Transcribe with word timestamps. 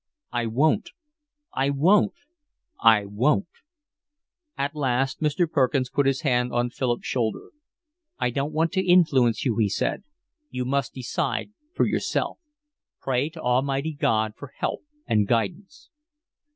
"I 0.31 0.47
won't. 0.47 0.93
I 1.53 1.69
won't. 1.69 2.15
I 2.79 3.05
won't." 3.05 3.45
At 4.57 4.73
last 4.73 5.21
Mr. 5.21 5.47
Perkins 5.47 5.91
put 5.91 6.07
his 6.07 6.21
hand 6.21 6.51
on 6.51 6.71
Philip's 6.71 7.05
shoulder. 7.05 7.51
"I 8.17 8.31
don't 8.31 8.51
want 8.51 8.71
to 8.71 8.83
influence 8.83 9.45
you," 9.45 9.57
he 9.57 9.69
said. 9.69 10.01
"You 10.49 10.65
must 10.65 10.95
decide 10.95 11.51
for 11.75 11.85
yourself. 11.85 12.39
Pray 12.99 13.29
to 13.29 13.41
Almighty 13.41 13.93
God 13.93 14.33
for 14.35 14.51
help 14.57 14.81
and 15.05 15.27
guidance." 15.27 15.91